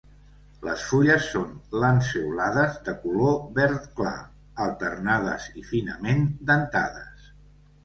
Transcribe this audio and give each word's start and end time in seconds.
Les 0.67 0.85
fulles 0.91 1.27
són 1.33 1.51
lanceolades 1.83 2.79
de 2.87 2.95
color 3.03 3.37
verd 3.61 3.85
clar, 4.01 4.15
alternades 4.67 5.49
i 5.63 5.67
finament 5.71 6.27
dentades. 6.53 7.33